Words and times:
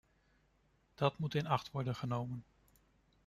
Dat 0.95 1.17
moet 1.17 1.33
in 1.35 1.45
acht 1.47 1.71
worden 1.71 1.95
genomen. 1.95 2.43